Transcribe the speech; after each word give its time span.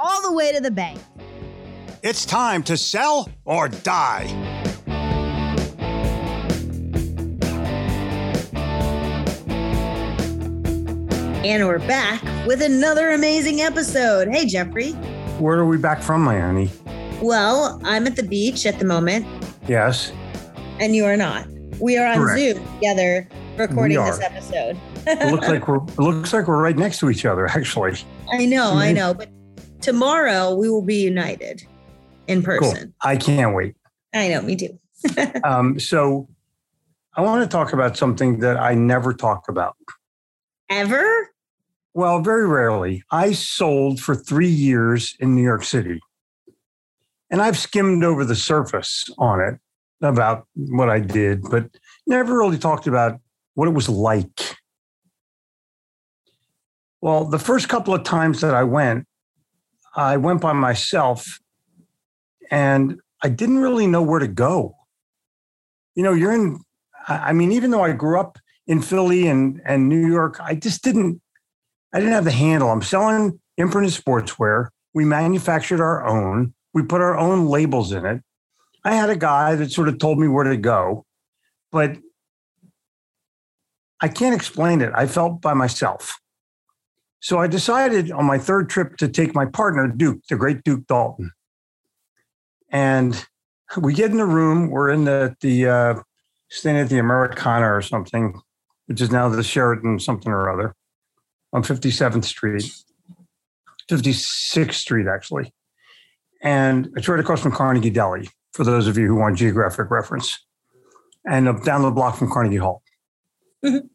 all 0.00 0.22
the 0.22 0.32
way 0.32 0.52
to 0.52 0.60
the 0.60 0.70
bank. 0.70 0.98
It's 2.02 2.24
time 2.24 2.62
to 2.64 2.76
sell 2.76 3.28
or 3.44 3.68
die. 3.68 4.26
And 11.42 11.66
we're 11.66 11.78
back 11.80 12.22
with 12.46 12.60
another 12.62 13.10
amazing 13.10 13.62
episode. 13.62 14.28
Hey, 14.28 14.46
Jeffrey. 14.46 14.92
Where 15.38 15.58
are 15.58 15.66
we 15.66 15.78
back 15.78 16.02
from, 16.02 16.22
my 16.22 16.38
honey? 16.38 16.70
Well, 17.22 17.80
I'm 17.84 18.06
at 18.06 18.14
the 18.16 18.22
beach 18.22 18.66
at 18.66 18.78
the 18.78 18.84
moment, 18.84 19.26
Yes. 19.66 20.12
and 20.78 20.94
you 20.94 21.04
are 21.06 21.16
not. 21.16 21.46
We 21.80 21.96
are 21.96 22.06
on 22.06 22.18
Correct. 22.18 22.38
Zoom 22.38 22.74
together 22.74 23.28
recording 23.56 23.98
this 24.04 24.20
episode. 24.20 24.78
It 25.06 25.32
looks 25.32 25.48
like 25.48 25.66
we're 25.66 25.82
it 25.82 25.98
looks 25.98 26.32
like 26.34 26.46
we're 26.46 26.62
right 26.62 26.76
next 26.76 26.98
to 27.00 27.08
each 27.10 27.24
other, 27.24 27.46
actually. 27.46 27.96
I 28.32 28.44
know, 28.44 28.72
I 28.74 28.92
know. 28.92 29.14
But 29.14 29.30
tomorrow 29.80 30.54
we 30.54 30.68
will 30.68 30.82
be 30.82 30.96
united 31.02 31.62
in 32.26 32.42
Cool. 32.42 32.58
person. 32.58 32.94
I 33.02 33.16
can't 33.16 33.54
wait. 33.54 33.74
I 34.14 34.28
know, 34.28 34.42
me 34.42 34.56
too. 34.56 34.78
Um, 35.44 35.78
so 35.80 36.28
I 37.16 37.22
want 37.22 37.42
to 37.42 37.48
talk 37.48 37.72
about 37.72 37.96
something 37.96 38.40
that 38.40 38.56
I 38.58 38.74
never 38.74 39.14
talk 39.14 39.48
about. 39.48 39.76
Ever? 40.68 41.30
Well, 41.94 42.20
very 42.20 42.46
rarely. 42.46 43.02
I 43.10 43.32
sold 43.32 44.00
for 44.00 44.14
three 44.14 44.48
years 44.48 45.16
in 45.18 45.34
New 45.34 45.42
York 45.42 45.64
City. 45.64 46.00
And 47.30 47.40
I've 47.40 47.56
skimmed 47.58 48.04
over 48.04 48.24
the 48.24 48.36
surface 48.36 49.08
on 49.18 49.40
it 49.40 49.58
about 50.02 50.46
what 50.54 50.90
I 50.90 51.00
did, 51.00 51.42
but 51.42 51.68
never 52.06 52.36
really 52.38 52.58
talked 52.58 52.86
about 52.86 53.20
what 53.54 53.68
it 53.68 53.74
was 53.74 53.88
like. 53.88 54.56
Well, 57.00 57.24
the 57.24 57.38
first 57.38 57.68
couple 57.68 57.94
of 57.94 58.02
times 58.04 58.40
that 58.42 58.54
I 58.54 58.62
went, 58.64 59.06
I 59.94 60.16
went 60.16 60.40
by 60.40 60.52
myself 60.52 61.40
and 62.50 63.00
I 63.22 63.28
didn't 63.28 63.58
really 63.58 63.86
know 63.86 64.02
where 64.02 64.20
to 64.20 64.28
go. 64.28 64.76
You 65.94 66.02
know, 66.02 66.12
you're 66.12 66.32
in, 66.32 66.60
I 67.08 67.32
mean, 67.32 67.52
even 67.52 67.70
though 67.70 67.82
I 67.82 67.92
grew 67.92 68.18
up 68.18 68.38
in 68.66 68.80
Philly 68.82 69.26
and, 69.26 69.60
and 69.64 69.88
New 69.88 70.06
York, 70.06 70.38
I 70.40 70.54
just 70.54 70.82
didn't 70.82 71.20
I 71.92 71.98
didn't 71.98 72.14
have 72.14 72.24
the 72.24 72.30
handle. 72.30 72.70
I'm 72.70 72.82
selling 72.82 73.40
imprinted 73.56 73.92
sportswear. 73.92 74.68
We 74.94 75.04
manufactured 75.04 75.80
our 75.80 76.06
own. 76.06 76.54
We 76.72 76.82
put 76.82 77.00
our 77.00 77.18
own 77.18 77.46
labels 77.46 77.92
in 77.92 78.06
it. 78.06 78.22
I 78.84 78.94
had 78.94 79.10
a 79.10 79.16
guy 79.16 79.56
that 79.56 79.72
sort 79.72 79.88
of 79.88 79.98
told 79.98 80.18
me 80.18 80.28
where 80.28 80.44
to 80.44 80.56
go, 80.56 81.04
but 81.70 81.98
I 84.00 84.08
can't 84.08 84.34
explain 84.34 84.80
it. 84.80 84.92
I 84.94 85.06
felt 85.06 85.42
by 85.42 85.52
myself. 85.52 86.19
So 87.20 87.38
I 87.38 87.46
decided 87.46 88.10
on 88.10 88.24
my 88.24 88.38
third 88.38 88.70
trip 88.70 88.96
to 88.96 89.08
take 89.08 89.34
my 89.34 89.44
partner, 89.44 89.86
Duke, 89.88 90.20
the 90.28 90.36
great 90.36 90.64
Duke 90.64 90.86
Dalton. 90.86 91.32
And 92.70 93.24
we 93.76 93.92
get 93.92 94.10
in 94.10 94.16
the 94.16 94.24
room. 94.24 94.70
We're 94.70 94.90
in 94.90 95.04
the, 95.04 95.36
the 95.40 95.68
uh, 95.68 95.94
staying 96.48 96.78
at 96.78 96.88
the 96.88 96.98
Americana 96.98 97.72
or 97.72 97.82
something, 97.82 98.40
which 98.86 99.00
is 99.00 99.10
now 99.10 99.28
the 99.28 99.42
Sheraton 99.42 100.00
something 100.00 100.32
or 100.32 100.50
other 100.50 100.74
on 101.52 101.62
57th 101.62 102.24
Street, 102.24 102.72
56th 103.90 104.72
Street, 104.72 105.06
actually. 105.06 105.52
And 106.42 106.88
it's 106.96 107.08
right 107.08 107.20
across 107.20 107.40
from 107.40 107.52
Carnegie 107.52 107.90
Deli, 107.90 108.28
for 108.52 108.64
those 108.64 108.86
of 108.86 108.96
you 108.96 109.06
who 109.06 109.16
want 109.16 109.36
geographic 109.36 109.90
reference, 109.90 110.38
and 111.26 111.48
up 111.48 111.64
down 111.64 111.82
the 111.82 111.90
block 111.90 112.16
from 112.16 112.30
Carnegie 112.30 112.56
Hall. 112.56 112.82
Mhm. 113.62 113.90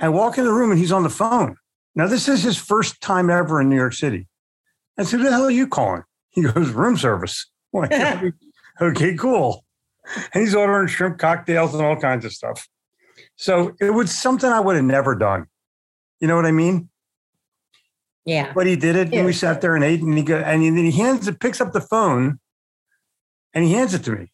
I 0.00 0.08
walk 0.08 0.38
in 0.38 0.44
the 0.44 0.52
room 0.52 0.70
and 0.70 0.78
he's 0.78 0.92
on 0.92 1.02
the 1.02 1.10
phone. 1.10 1.56
Now, 1.98 2.06
this 2.06 2.28
is 2.28 2.44
his 2.44 2.56
first 2.56 3.00
time 3.00 3.28
ever 3.28 3.60
in 3.60 3.68
New 3.68 3.74
York 3.74 3.92
City. 3.92 4.28
I 4.96 5.02
said, 5.02 5.18
Who 5.18 5.24
the 5.24 5.32
hell 5.32 5.46
are 5.46 5.50
you 5.50 5.66
calling? 5.66 6.04
He 6.30 6.42
goes, 6.42 6.70
Room 6.70 6.96
service. 6.96 7.50
Like, 7.70 7.92
okay, 8.80 9.14
cool. 9.14 9.62
And 10.32 10.42
he's 10.42 10.54
ordering 10.54 10.88
shrimp 10.88 11.18
cocktails 11.18 11.74
and 11.74 11.84
all 11.84 11.96
kinds 11.96 12.24
of 12.24 12.32
stuff. 12.32 12.66
So 13.36 13.74
it 13.78 13.90
was 13.90 14.10
something 14.10 14.48
I 14.48 14.58
would 14.58 14.74
have 14.76 14.86
never 14.86 15.14
done. 15.14 15.48
You 16.18 16.28
know 16.28 16.36
what 16.36 16.46
I 16.46 16.50
mean? 16.50 16.88
Yeah. 18.24 18.54
But 18.54 18.66
he 18.66 18.74
did 18.74 18.96
it, 18.96 19.12
and 19.12 19.26
we 19.26 19.34
sat 19.34 19.60
there 19.60 19.74
and 19.74 19.84
ate, 19.84 20.00
and 20.00 20.16
he 20.16 20.24
go, 20.24 20.38
and 20.38 20.62
then 20.62 20.76
he 20.76 20.92
hands 20.92 21.28
it, 21.28 21.40
picks 21.40 21.60
up 21.60 21.72
the 21.74 21.82
phone, 21.82 22.40
and 23.52 23.66
he 23.66 23.74
hands 23.74 23.92
it 23.92 24.02
to 24.04 24.12
me, 24.12 24.32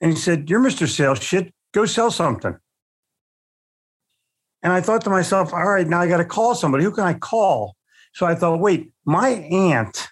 and 0.00 0.10
he 0.12 0.18
said, 0.18 0.50
"You're 0.50 0.60
Mr. 0.60 0.88
Sales 0.88 1.22
Shit. 1.22 1.54
Go 1.72 1.86
sell 1.86 2.10
something." 2.10 2.56
And 4.62 4.72
I 4.72 4.80
thought 4.80 5.02
to 5.02 5.10
myself, 5.10 5.52
"All 5.52 5.68
right, 5.68 5.86
now 5.86 6.00
I 6.00 6.08
got 6.08 6.18
to 6.18 6.24
call 6.24 6.54
somebody. 6.54 6.84
Who 6.84 6.92
can 6.92 7.04
I 7.04 7.14
call?" 7.14 7.76
So 8.14 8.26
I 8.26 8.34
thought, 8.34 8.60
"Wait, 8.60 8.92
my 9.04 9.30
aunt 9.30 10.08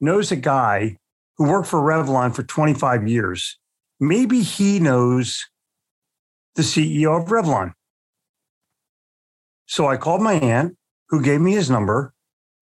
knows 0.00 0.30
a 0.30 0.36
guy 0.36 0.96
who 1.36 1.48
worked 1.48 1.68
for 1.68 1.80
Revlon 1.80 2.34
for 2.34 2.42
25 2.42 3.08
years. 3.08 3.58
Maybe 3.98 4.42
he 4.42 4.78
knows 4.78 5.46
the 6.54 6.62
CEO 6.62 7.16
of 7.20 7.28
Revlon." 7.28 7.74
So 9.66 9.88
I 9.88 9.96
called 9.96 10.22
my 10.22 10.34
aunt, 10.34 10.76
who 11.08 11.22
gave 11.22 11.40
me 11.40 11.52
his 11.52 11.70
number, 11.70 12.12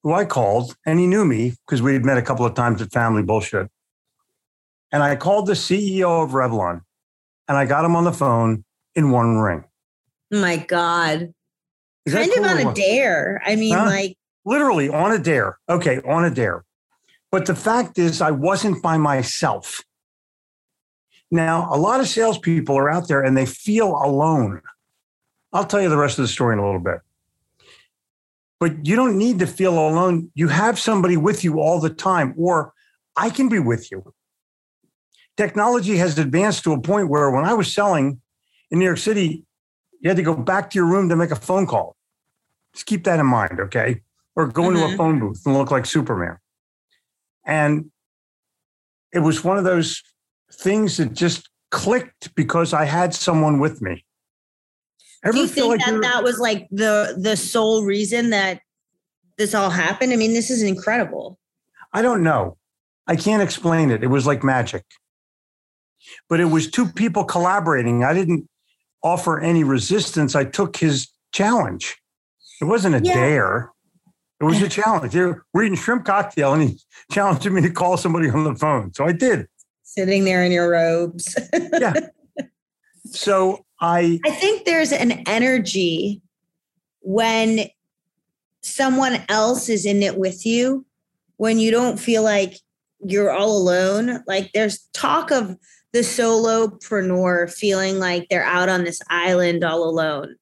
who 0.03 0.13
I 0.13 0.25
called, 0.25 0.77
and 0.87 0.99
he 0.99 1.07
knew 1.07 1.25
me 1.25 1.55
because 1.67 1.83
we 1.83 1.93
had 1.93 2.05
met 2.05 2.19
a 2.19 2.23
couple 2.23 2.47
of 2.47 2.55
times 2.55 2.81
at 2.81 2.93
family 2.93 3.23
bullshit. 3.23 3.71
And 4.91 5.03
I 5.03 5.17
called 5.17 5.47
the 5.47 5.55
CEO 5.55 6.23
of 6.23 6.31
Revlon 6.31 6.83
and 7.49 7.57
I 7.57 7.65
got 7.65 7.85
him 7.85 7.97
on 7.97 8.05
the 8.05 8.13
phone 8.13 8.65
in 8.95 9.11
one 9.11 9.39
ring. 9.39 9.65
My 10.31 10.57
God. 10.57 11.33
Kind 12.09 12.33
of 12.33 12.45
on 12.45 12.59
a 12.59 12.75
dare. 12.75 13.43
I 13.45 13.57
mean, 13.57 13.75
Huh? 13.75 13.87
like, 13.87 14.17
Literally 14.45 14.89
on 14.89 15.13
a 15.13 15.19
dare. 15.19 15.59
Okay, 15.69 16.01
on 16.07 16.25
a 16.25 16.31
dare. 16.31 16.65
But 17.31 17.45
the 17.45 17.55
fact 17.55 17.99
is, 17.99 18.23
I 18.23 18.31
wasn't 18.31 18.83
by 18.83 18.97
myself. 18.97 19.83
Now, 21.31 21.69
a 21.71 21.77
lot 21.77 22.01
of 22.01 22.09
salespeople 22.09 22.77
are 22.79 22.89
out 22.89 23.09
there 23.09 23.23
and 23.23 23.37
they 23.37 23.45
feel 23.45 23.89
alone. 23.89 24.63
I'll 25.53 25.67
tell 25.67 25.83
you 25.83 25.91
the 25.91 25.99
rest 25.99 26.19
of 26.19 26.23
the 26.23 26.29
story 26.29 26.55
in 26.55 26.59
a 26.59 26.65
little 26.65 26.81
bit. 26.81 27.01
But 28.61 28.87
you 28.87 28.97
don't 28.97 29.19
need 29.19 29.39
to 29.41 29.47
feel 29.47 29.75
alone. 29.75 30.31
You 30.35 30.49
have 30.49 30.79
somebody 30.79 31.17
with 31.17 31.45
you 31.45 31.61
all 31.61 31.81
the 31.81 31.91
time, 31.91 32.35
or 32.39 32.73
I 33.17 33.31
can 33.31 33.49
be 33.49 33.59
with 33.59 33.91
you. 33.91 34.15
Technology 35.37 35.97
has 35.99 36.19
advanced 36.19 36.65
to 36.65 36.73
a 36.73 36.81
point 36.81 37.09
where 37.09 37.31
when 37.31 37.45
I 37.45 37.53
was 37.55 37.73
selling 37.73 38.21
in 38.71 38.79
New 38.79 38.85
York 38.87 38.99
City, 38.99 39.45
you 40.01 40.11
had 40.11 40.17
to 40.17 40.23
go 40.23 40.35
back 40.35 40.71
to 40.71 40.79
your 40.79 40.87
room 40.87 41.09
to 41.09 41.17
make 41.17 41.31
a 41.31 41.37
phone 41.37 41.67
call. 41.67 41.97
Just 42.73 42.87
keep 42.87 43.05
that 43.05 43.19
in 43.19 43.27
mind, 43.27 43.61
okay? 43.61 44.03
Or 44.37 44.47
go 44.47 44.69
into 44.69 44.85
a 44.85 44.89
Mhm. 44.89 44.97
phone 44.97 45.19
booth 45.19 45.43
and 45.45 45.57
look 45.57 45.71
like 45.71 45.87
Superman. 45.87 46.39
And 47.45 47.91
it 49.13 49.21
was 49.21 49.43
one 49.43 49.59
of 49.59 49.65
those 49.65 50.03
things 50.53 50.99
that 50.99 51.13
just 51.15 51.49
clicked 51.71 52.35
because 52.35 52.73
I 52.73 52.85
had 52.85 53.15
someone 53.15 53.59
with 53.59 53.83
me. 53.83 54.05
Ever 55.25 55.33
Do 55.33 55.39
you 55.41 55.49
think 55.49 55.67
like 55.69 55.81
that 55.85 56.01
that 56.03 56.23
was 56.23 56.39
like 56.39 56.69
the 56.71 57.17
the 57.21 57.37
sole 57.37 57.85
reason 57.85 58.31
that 58.31 58.61
this 59.37 59.55
all 59.55 59.71
happened? 59.71 60.13
I 60.13 60.17
mean, 60.17 60.33
this 60.33 60.51
is 60.51 60.63
incredible. 60.63 61.39
I 61.93 62.03
don't 62.03 62.23
know. 62.23 62.57
I 63.07 63.17
can't 63.17 63.43
explain 63.43 63.91
it. 63.91 64.05
It 64.05 64.09
was 64.09 64.27
like 64.27 64.45
magic. 64.45 64.85
But 66.29 66.39
it 66.39 66.45
was 66.47 66.71
two 66.71 66.87
people 66.87 67.25
collaborating. 67.25 68.05
I 68.05 68.15
didn't 68.15 68.49
offer 69.03 69.41
any 69.41 69.65
resistance. 69.65 70.35
I 70.35 70.45
took 70.45 70.77
his 70.77 71.09
challenge. 71.33 71.97
It 72.61 72.65
wasn't 72.65 72.97
a 72.97 73.01
yeah. 73.03 73.15
dare. 73.15 73.73
It 74.41 74.45
was 74.45 74.61
a 74.63 74.69
challenge. 74.69 75.15
We're 75.15 75.63
eating 75.63 75.77
shrimp 75.77 76.05
cocktail, 76.05 76.55
and 76.55 76.63
he 76.63 76.79
challenged 77.13 77.51
me 77.51 77.63
to 77.63 77.71
call 77.71 77.97
somebody 77.97 78.29
on 78.31 78.45
the 78.45 78.55
phone. 78.55 78.93
So 78.95 79.05
I 79.05 79.13
did. 79.13 79.47
Sitting 79.83 80.25
there 80.25 80.45
in 80.45 80.53
your 80.53 80.71
robes. 80.71 81.37
yeah. 81.81 81.95
So 83.07 83.65
I 83.81 84.21
I 84.25 84.31
think 84.31 84.67
there's 84.67 84.93
an 84.93 85.23
energy 85.27 86.21
when 87.01 87.61
someone 88.61 89.23
else 89.29 89.69
is 89.69 89.87
in 89.87 90.03
it 90.03 90.19
with 90.19 90.45
you, 90.45 90.85
when 91.39 91.59
you 91.59 91.71
don't 91.71 91.99
feel 91.99 92.23
like 92.23 92.59
you're 93.01 93.31
all 93.31 93.57
alone. 93.57 94.23
Like 94.27 94.53
there's 94.53 94.89
talk 94.93 95.31
of 95.31 95.57
the 95.93 96.01
solopreneur 96.01 97.53
feeling 97.53 97.99
like 97.99 98.29
they're 98.29 98.45
out 98.45 98.69
on 98.69 98.85
this 98.85 99.01
island 99.09 99.65
all 99.65 99.85
alone. 99.85 100.37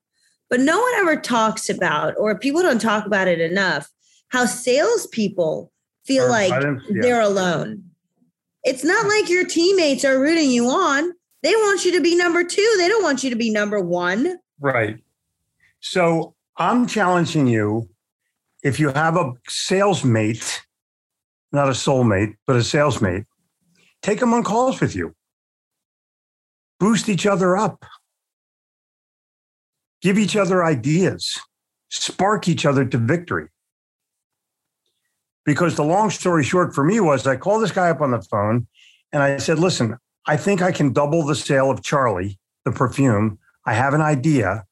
But 0.48 0.60
no 0.60 0.78
one 0.78 0.94
ever 0.96 1.16
talks 1.16 1.69
about, 1.69 2.14
or 2.19 2.38
people 2.38 2.62
don't 2.62 2.81
talk 2.81 3.06
about 3.06 3.28
it 3.28 3.40
enough, 3.40 3.88
how 4.28 4.46
salespeople 4.46 5.72
feel 6.04 6.28
like 6.28 6.50
yeah. 6.50 6.76
they're 7.00 7.20
alone. 7.20 7.82
It's 8.62 8.84
not 8.84 9.06
like 9.06 9.28
your 9.28 9.44
teammates 9.44 10.04
are 10.04 10.20
rooting 10.20 10.50
you 10.50 10.66
on. 10.66 11.12
They 11.43 11.54
want 11.54 11.84
you 11.84 11.92
to 11.92 12.00
be 12.00 12.16
number 12.16 12.44
two. 12.44 12.75
They 12.78 12.88
don't 12.88 13.02
want 13.02 13.22
you 13.25 13.31
to 13.31 13.37
be 13.37 13.50
number 13.50 13.81
one. 13.81 14.38
Right. 14.60 14.99
So 15.81 16.34
I'm 16.56 16.87
challenging 16.87 17.46
you 17.46 17.88
if 18.62 18.81
you 18.81 18.88
have 18.90 19.16
a 19.16 19.32
sales 19.49 20.04
mate, 20.04 20.62
not 21.52 21.69
a 21.69 21.72
soulmate, 21.72 22.34
but 22.46 22.56
a 22.56 22.64
sales 22.64 23.00
mate, 23.00 23.25
take 24.02 24.20
them 24.20 24.32
on 24.34 24.42
calls 24.42 24.81
with 24.81 24.96
you. 24.96 25.14
Boost 26.78 27.08
each 27.08 27.26
other 27.26 27.56
up. 27.56 27.84
Give 30.02 30.19
each 30.19 30.37
other 30.37 30.64
ideas. 30.64 31.38
Spark 31.90 32.49
each 32.49 32.67
other 32.67 32.84
to 32.84 32.99
victory. 32.99 33.49
Because 35.44 35.76
the 35.76 35.84
long 35.84 36.11
story 36.11 36.44
short 36.44 36.75
for 36.75 36.84
me 36.84 37.00
was 37.00 37.26
I 37.26 37.37
called 37.37 37.62
this 37.62 37.73
guy 37.73 37.88
up 37.90 38.00
on 38.00 38.11
the 38.11 38.20
phone 38.20 38.67
and 39.12 39.23
I 39.23 39.37
said, 39.38 39.58
listen, 39.58 39.96
I 40.26 40.37
think 40.37 40.61
I 40.61 40.73
can 40.73 40.93
double 40.93 41.25
the 41.25 41.37
sale 41.37 41.70
of 41.70 41.82
Charlie, 41.82 42.38
the 42.64 42.73
perfume. 42.73 43.38
I 43.64 43.75
have 43.75 43.94
an 43.94 44.00
idea. 44.00 44.64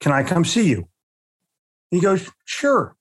Can 0.00 0.12
I 0.12 0.22
come 0.24 0.44
see 0.44 0.68
you? 0.68 0.88
He 1.90 2.00
goes, 2.00 2.28
Sure. 2.44 2.96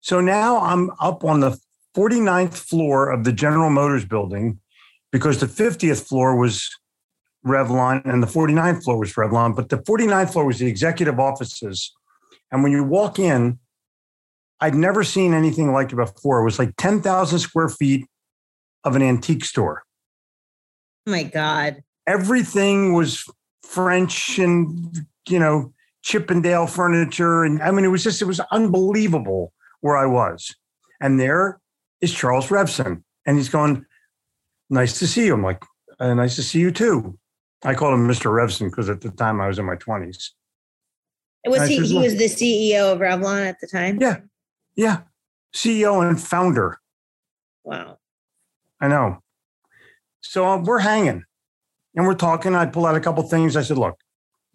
So 0.00 0.20
now 0.20 0.60
I'm 0.60 0.90
up 1.00 1.24
on 1.24 1.40
the 1.40 1.58
49th 1.96 2.54
floor 2.54 3.10
of 3.10 3.24
the 3.24 3.32
General 3.32 3.70
Motors 3.70 4.04
building 4.04 4.60
because 5.10 5.40
the 5.40 5.46
50th 5.46 6.06
floor 6.06 6.36
was 6.36 6.68
Revlon 7.44 8.04
and 8.04 8.22
the 8.22 8.26
49th 8.26 8.84
floor 8.84 8.98
was 8.98 9.12
Revlon, 9.12 9.54
but 9.54 9.68
the 9.68 9.78
49th 9.78 10.32
floor 10.32 10.46
was 10.46 10.58
the 10.58 10.66
executive 10.66 11.20
offices. 11.20 11.92
And 12.50 12.62
when 12.62 12.72
you 12.72 12.84
walk 12.84 13.18
in, 13.18 13.58
I'd 14.60 14.74
never 14.74 15.04
seen 15.04 15.34
anything 15.34 15.72
like 15.72 15.92
it 15.92 15.96
before. 15.96 16.40
It 16.40 16.44
was 16.44 16.58
like 16.58 16.74
10,000 16.78 17.38
square 17.38 17.68
feet 17.68 18.06
of 18.84 18.96
an 18.96 19.02
antique 19.02 19.44
store. 19.44 19.82
Oh 21.06 21.10
my 21.10 21.24
God. 21.24 21.82
Everything 22.06 22.92
was 22.94 23.24
French 23.62 24.38
and, 24.38 25.06
you 25.28 25.38
know, 25.38 25.72
Chippendale 26.02 26.66
furniture. 26.66 27.44
And 27.44 27.62
I 27.62 27.70
mean, 27.70 27.84
it 27.84 27.88
was 27.88 28.04
just, 28.04 28.22
it 28.22 28.26
was 28.26 28.40
unbelievable 28.52 29.52
where 29.80 29.96
I 29.96 30.06
was. 30.06 30.54
And 31.00 31.18
there 31.18 31.60
is 32.00 32.14
Charles 32.14 32.48
Revson. 32.48 33.02
And 33.26 33.36
he's 33.36 33.48
going, 33.48 33.84
Nice 34.70 34.98
to 34.98 35.06
see 35.06 35.26
you. 35.26 35.34
I'm 35.34 35.42
like, 35.42 35.62
uh, 35.98 36.14
Nice 36.14 36.36
to 36.36 36.42
see 36.42 36.60
you 36.60 36.70
too. 36.70 37.18
I 37.64 37.74
called 37.74 37.94
him 37.94 38.06
Mr. 38.06 38.30
Revson 38.30 38.70
because 38.70 38.90
at 38.90 39.00
the 39.00 39.10
time 39.10 39.40
I 39.40 39.48
was 39.48 39.58
in 39.58 39.64
my 39.64 39.76
20s. 39.76 40.30
Was 41.46 41.68
he, 41.68 41.76
said, 41.76 41.86
he 41.86 41.98
was 41.98 42.16
the 42.16 42.24
CEO 42.24 42.92
of 42.92 43.00
Revlon 43.00 43.46
at 43.46 43.60
the 43.60 43.66
time? 43.66 43.98
Yeah. 44.00 44.20
Yeah. 44.76 45.02
CEO 45.54 46.06
and 46.06 46.20
founder. 46.20 46.78
Wow. 47.64 47.98
I 48.80 48.88
know. 48.88 49.22
So 50.20 50.46
uh, 50.46 50.58
we're 50.58 50.80
hanging 50.80 51.24
and 51.94 52.06
we're 52.06 52.14
talking. 52.14 52.54
I 52.54 52.66
pull 52.66 52.86
out 52.86 52.96
a 52.96 53.00
couple 53.00 53.22
things. 53.24 53.56
I 53.56 53.62
said, 53.62 53.78
look, 53.78 53.98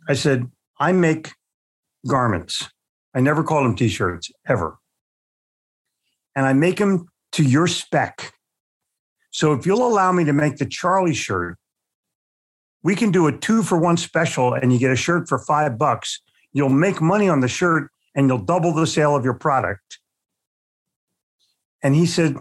I 0.07 0.13
said, 0.13 0.49
I 0.79 0.91
make 0.91 1.31
garments. 2.07 2.69
I 3.13 3.21
never 3.21 3.43
call 3.43 3.63
them 3.63 3.75
t-shirts 3.75 4.31
ever. 4.47 4.77
And 6.35 6.45
I 6.45 6.53
make 6.53 6.77
them 6.77 7.07
to 7.33 7.43
your 7.43 7.67
spec. 7.67 8.33
So 9.31 9.53
if 9.53 9.65
you'll 9.65 9.87
allow 9.87 10.11
me 10.11 10.25
to 10.25 10.33
make 10.33 10.57
the 10.57 10.65
Charlie 10.65 11.13
shirt, 11.13 11.58
we 12.83 12.95
can 12.95 13.11
do 13.11 13.27
a 13.27 13.37
two 13.37 13.63
for 13.63 13.77
one 13.77 13.97
special 13.97 14.53
and 14.53 14.71
you 14.71 14.79
get 14.79 14.91
a 14.91 14.95
shirt 14.95 15.27
for 15.27 15.39
five 15.39 15.77
bucks. 15.77 16.21
You'll 16.53 16.69
make 16.69 17.01
money 17.01 17.27
on 17.29 17.41
the 17.41 17.47
shirt 17.47 17.91
and 18.15 18.27
you'll 18.27 18.37
double 18.39 18.73
the 18.73 18.87
sale 18.87 19.15
of 19.15 19.23
your 19.23 19.33
product. 19.33 19.99
And 21.83 21.95
he 21.95 22.05
said, 22.05 22.35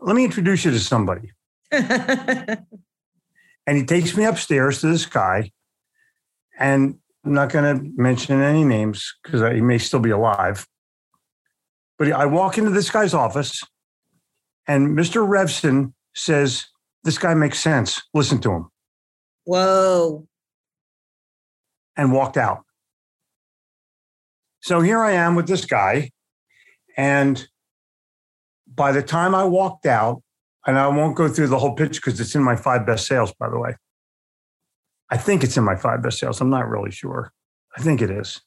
Let 0.00 0.16
me 0.16 0.24
introduce 0.24 0.64
you 0.64 0.70
to 0.70 0.80
somebody. 0.80 1.32
and 1.70 2.66
he 3.66 3.84
takes 3.84 4.16
me 4.16 4.24
upstairs 4.24 4.80
to 4.80 4.88
this 4.88 5.06
guy. 5.06 5.52
And 6.58 6.98
I'm 7.24 7.34
not 7.34 7.50
going 7.50 7.78
to 7.78 7.92
mention 7.96 8.40
any 8.42 8.64
names 8.64 9.14
because 9.22 9.40
he 9.54 9.60
may 9.60 9.78
still 9.78 10.00
be 10.00 10.10
alive. 10.10 10.66
But 11.98 12.12
I 12.12 12.26
walk 12.26 12.58
into 12.58 12.70
this 12.70 12.90
guy's 12.90 13.14
office, 13.14 13.62
and 14.66 14.98
Mr. 14.98 15.26
Revson 15.26 15.92
says, 16.14 16.66
This 17.04 17.18
guy 17.18 17.34
makes 17.34 17.60
sense. 17.60 18.02
Listen 18.12 18.40
to 18.40 18.52
him. 18.52 18.71
Whoa. 19.44 20.26
And 21.96 22.12
walked 22.12 22.36
out. 22.36 22.64
So 24.60 24.80
here 24.80 25.00
I 25.02 25.12
am 25.12 25.34
with 25.34 25.48
this 25.48 25.64
guy. 25.64 26.10
And 26.96 27.46
by 28.66 28.92
the 28.92 29.02
time 29.02 29.34
I 29.34 29.44
walked 29.44 29.86
out, 29.86 30.22
and 30.66 30.78
I 30.78 30.86
won't 30.88 31.16
go 31.16 31.28
through 31.28 31.48
the 31.48 31.58
whole 31.58 31.74
pitch 31.74 31.96
because 31.96 32.20
it's 32.20 32.34
in 32.34 32.42
my 32.42 32.56
five 32.56 32.86
best 32.86 33.06
sales, 33.06 33.32
by 33.38 33.48
the 33.48 33.58
way. 33.58 33.74
I 35.10 35.16
think 35.16 35.42
it's 35.42 35.56
in 35.56 35.64
my 35.64 35.76
five 35.76 36.02
best 36.02 36.18
sales. 36.18 36.40
I'm 36.40 36.50
not 36.50 36.68
really 36.68 36.90
sure. 36.90 37.32
I 37.76 37.82
think 37.82 38.00
it 38.00 38.10
is. 38.10 38.40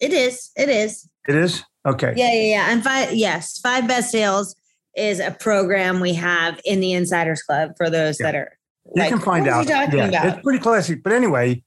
It 0.00 0.12
is. 0.12 0.50
It 0.56 0.68
is. 0.68 1.08
It 1.28 1.36
is? 1.36 1.62
Okay. 1.86 2.14
Yeah, 2.16 2.32
yeah, 2.32 2.42
yeah. 2.42 2.72
And 2.72 2.82
five, 2.82 3.12
yes, 3.12 3.58
five 3.58 3.86
best 3.86 4.10
sales 4.10 4.56
is 4.96 5.20
a 5.20 5.30
program 5.30 6.00
we 6.00 6.14
have 6.14 6.60
in 6.64 6.80
the 6.80 6.92
Insiders 6.92 7.42
Club 7.42 7.72
for 7.76 7.90
those 7.90 8.18
yeah. 8.18 8.26
that 8.26 8.34
are. 8.34 8.52
You 8.86 9.02
like, 9.02 9.08
can 9.10 9.20
find 9.20 9.46
out. 9.46 9.68
yeah, 9.68 9.84
about? 9.84 10.26
It's 10.26 10.42
pretty 10.42 10.58
classic. 10.58 11.02
But 11.02 11.12
anyway, 11.12 11.62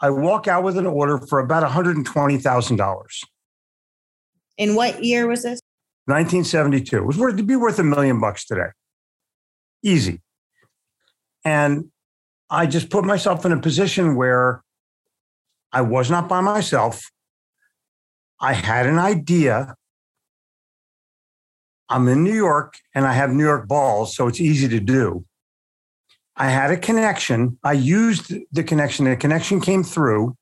I 0.00 0.10
walk 0.10 0.46
out 0.46 0.62
with 0.62 0.76
an 0.76 0.86
order 0.86 1.18
for 1.18 1.40
about 1.40 1.68
$120,000. 1.68 3.04
In 4.58 4.74
what 4.74 5.02
year 5.02 5.26
was 5.26 5.42
this? 5.42 5.60
1972. 6.06 6.96
It 6.96 7.04
was 7.04 7.18
worth 7.18 7.36
to 7.36 7.42
be 7.42 7.56
worth 7.56 7.78
a 7.78 7.84
million 7.84 8.20
bucks 8.20 8.44
today 8.44 8.68
easy. 9.82 10.20
And 11.44 11.90
I 12.48 12.66
just 12.66 12.90
put 12.90 13.04
myself 13.04 13.44
in 13.44 13.52
a 13.52 13.60
position 13.60 14.16
where 14.16 14.62
I 15.72 15.82
was 15.82 16.10
not 16.10 16.28
by 16.28 16.40
myself. 16.40 17.10
I 18.40 18.52
had 18.52 18.86
an 18.86 18.98
idea. 18.98 19.74
I'm 21.88 22.08
in 22.08 22.24
New 22.24 22.34
York 22.34 22.78
and 22.94 23.06
I 23.06 23.12
have 23.12 23.30
New 23.30 23.44
York 23.44 23.68
balls, 23.68 24.14
so 24.14 24.26
it's 24.26 24.40
easy 24.40 24.68
to 24.68 24.80
do. 24.80 25.24
I 26.40 26.46
had 26.46 26.70
a 26.70 26.76
connection. 26.78 27.58
I 27.62 27.74
used 27.74 28.32
the 28.50 28.64
connection. 28.64 29.04
The 29.04 29.14
connection 29.14 29.60
came 29.60 29.82
through, 29.82 30.38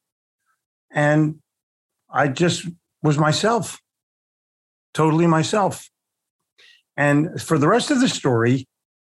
and 0.93 1.41
I 2.09 2.29
just 2.29 2.69
was 3.03 3.19
myself, 3.19 3.81
totally 4.95 5.27
myself. 5.27 5.91
And 6.97 7.43
for 7.43 7.59
the 7.59 7.67
rest 7.67 7.91
of 7.91 8.01
the 8.01 8.09
story, 8.09 8.69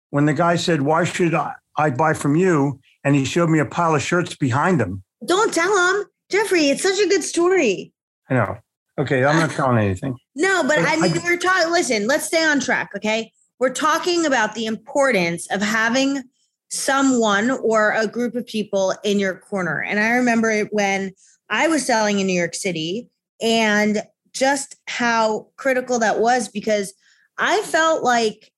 when 0.10 0.26
the 0.26 0.34
guy 0.34 0.56
said, 0.56 0.82
Why 0.82 1.04
should 1.04 1.36
I, 1.36 1.54
I 1.78 1.92
buy 1.92 2.14
from 2.14 2.36
you? 2.36 2.80
And 3.04 3.16
he 3.16 3.24
showed 3.24 3.52
me 3.52 3.60
a 3.60 3.66
pile 3.66 3.94
of 3.94 4.02
shirts 4.02 4.36
behind 4.36 4.82
him. 4.82 5.04
Don't 5.24 5.54
tell 5.54 5.72
him, 5.94 6.06
Jeffrey. 6.32 6.70
It's 6.70 6.82
such 6.82 7.00
a 7.00 7.08
good 7.08 7.24
story. 7.24 7.94
I 8.32 8.34
know. 8.34 8.58
Okay, 8.98 9.24
I'm 9.24 9.38
not 9.38 9.52
telling 9.52 9.78
anything. 9.78 10.18
No, 10.36 10.64
but, 10.64 10.78
but 10.78 10.88
I 10.88 10.96
mean, 10.96 11.18
I, 11.18 11.22
we're 11.24 11.38
talking. 11.38 11.72
Listen, 11.72 12.08
let's 12.08 12.26
stay 12.26 12.44
on 12.44 12.62
track. 12.62 12.92
Okay, 12.96 13.32
we're 13.60 13.74
talking 13.74 14.26
about 14.26 14.56
the 14.56 14.66
importance 14.66 15.52
of 15.52 15.62
having 15.62 16.24
someone 16.70 17.52
or 17.52 17.92
a 17.92 18.08
group 18.08 18.36
of 18.36 18.46
people 18.46 18.94
in 19.04 19.20
your 19.20 19.36
corner. 19.36 19.82
And 19.82 20.00
I 20.00 20.12
remember 20.12 20.50
it 20.52 20.70
when 20.72 21.12
I 21.50 21.68
was 21.68 21.86
selling 21.86 22.20
in 22.20 22.28
New 22.28 22.34
York 22.34 22.54
City, 22.56 23.10
and 23.42 24.02
just 24.34 24.76
how 24.88 25.48
critical 25.58 26.00
that 26.00 26.20
was 26.20 26.48
because 26.50 26.94
I 27.38 27.62
felt 27.62 28.04
like 28.04 28.52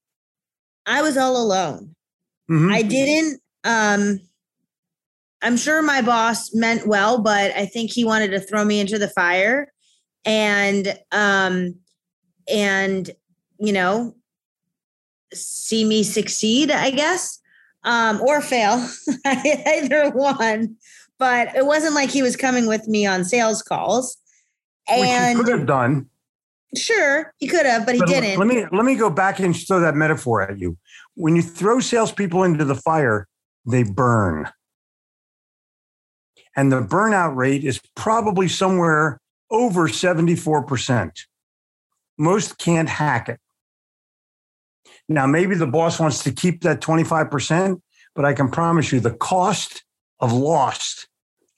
I 0.85 1.01
was 1.01 1.17
all 1.17 1.37
alone. 1.37 1.95
Mm-hmm. 2.49 2.71
I 2.71 2.81
didn't 2.81 3.41
um, 3.63 4.19
I'm 5.41 5.57
sure 5.57 5.81
my 5.81 6.01
boss 6.01 6.53
meant 6.53 6.87
well, 6.87 7.21
but 7.21 7.51
I 7.55 7.65
think 7.65 7.91
he 7.91 8.03
wanted 8.05 8.31
to 8.31 8.39
throw 8.39 8.63
me 8.63 8.79
into 8.79 8.99
the 8.99 9.09
fire 9.09 9.71
and 10.23 10.99
um 11.11 11.73
and 12.47 13.09
you 13.57 13.73
know 13.73 14.15
see 15.33 15.83
me 15.83 16.03
succeed, 16.03 16.69
I 16.69 16.91
guess. 16.91 17.39
Um, 17.83 18.21
or 18.21 18.41
fail. 18.41 18.87
Either 19.25 20.11
one. 20.11 20.75
But 21.17 21.55
it 21.55 21.65
wasn't 21.65 21.93
like 21.93 22.09
he 22.09 22.21
was 22.21 22.35
coming 22.35 22.67
with 22.67 22.87
me 22.87 23.05
on 23.05 23.23
sales 23.23 23.61
calls. 23.61 24.17
And 24.87 25.37
Which 25.37 25.47
he 25.47 25.51
could 25.51 25.59
have 25.59 25.67
done. 25.67 26.07
Sure, 26.75 27.33
he 27.37 27.47
could 27.47 27.65
have, 27.65 27.85
but 27.85 27.95
he 27.95 27.99
But 27.99 28.07
didn't. 28.07 28.39
Let 28.39 28.47
me 28.47 28.65
let 28.71 28.85
me 28.85 28.95
go 28.95 29.09
back 29.09 29.39
and 29.39 29.55
throw 29.55 29.81
that 29.81 29.95
metaphor 29.95 30.41
at 30.41 30.57
you. 30.57 30.77
When 31.15 31.35
you 31.35 31.41
throw 31.41 31.79
salespeople 31.79 32.43
into 32.43 32.63
the 32.63 32.75
fire, 32.75 33.27
they 33.65 33.83
burn. 33.83 34.47
And 36.55 36.71
the 36.71 36.81
burnout 36.81 37.35
rate 37.35 37.63
is 37.63 37.81
probably 37.95 38.47
somewhere 38.47 39.19
over 39.49 39.87
74%. 39.87 41.11
Most 42.17 42.57
can't 42.57 42.89
hack 42.89 43.29
it. 43.29 43.39
Now, 45.11 45.27
maybe 45.27 45.55
the 45.55 45.67
boss 45.67 45.99
wants 45.99 46.23
to 46.23 46.31
keep 46.31 46.61
that 46.61 46.79
25%, 46.79 47.81
but 48.15 48.25
I 48.25 48.33
can 48.33 48.49
promise 48.49 48.91
you 48.91 48.99
the 48.99 49.11
cost 49.11 49.83
of 50.19 50.31
lost 50.31 51.07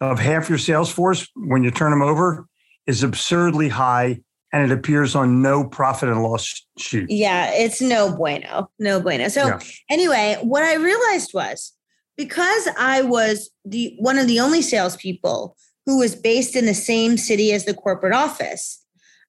of 0.02 0.20
half 0.20 0.50
your 0.50 0.58
sales 0.58 0.92
force 0.92 1.28
when 1.36 1.64
you 1.64 1.72
turn 1.72 1.92
them 1.92 2.02
over 2.02 2.48
is 2.88 3.04
absurdly 3.04 3.70
high 3.70 4.20
and 4.52 4.70
it 4.70 4.76
appears 4.76 5.16
on 5.16 5.42
no 5.42 5.64
profit 5.64 6.10
and 6.10 6.22
loss 6.22 6.66
sheet. 6.78 7.10
Yeah, 7.10 7.52
it's 7.54 7.82
no 7.82 8.16
bueno. 8.16 8.70
No 8.80 9.00
bueno. 9.00 9.28
So 9.30 9.48
Yeah. 9.48 9.60
anyway, 9.90 10.38
what 10.42 10.64
I 10.64 10.76
realized 10.76 11.32
was 11.34 11.74
because 12.18 12.68
I 12.78 13.02
was 13.02 13.50
the 13.66 13.96
one 14.00 14.20
of 14.20 14.28
the 14.28 14.40
only 14.40 14.62
salespeople 14.62 15.56
who 15.86 15.98
was 15.98 16.16
based 16.16 16.56
in 16.56 16.66
the 16.66 16.74
same 16.74 17.18
city 17.18 17.52
as 17.52 17.66
the 17.66 17.74
corporate 17.74 18.14
office, 18.14 18.84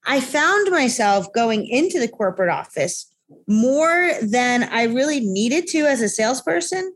I 0.06 0.20
found 0.20 0.70
myself 0.70 1.32
going 1.32 1.66
into 1.66 1.98
the 1.98 2.08
corporate 2.08 2.50
office 2.50 3.06
more 3.46 4.12
than 4.22 4.64
I 4.64 4.84
really 4.84 5.20
needed 5.20 5.66
to 5.68 5.80
as 5.80 6.02
a 6.02 6.08
salesperson, 6.08 6.94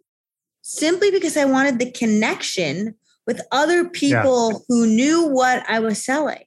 simply 0.62 1.10
because 1.10 1.36
I 1.36 1.44
wanted 1.44 1.78
the 1.78 1.90
connection 1.90 2.94
with 3.26 3.40
other 3.52 3.88
people 3.88 4.64
who 4.68 4.86
knew 4.86 5.26
what 5.28 5.62
I 5.68 5.80
was 5.80 6.02
selling 6.02 6.44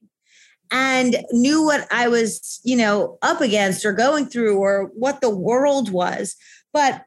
and 0.72 1.18
knew 1.32 1.64
what 1.64 1.88
I 1.92 2.08
was, 2.08 2.60
you 2.64 2.78
know, 2.78 3.18
up 3.22 3.42
against 3.42 3.86
or 3.86 3.94
going 3.94 4.26
through 4.26 4.58
or 4.58 4.92
what 4.96 5.22
the 5.22 5.30
world 5.30 5.92
was. 5.92 6.36
But, 6.74 7.04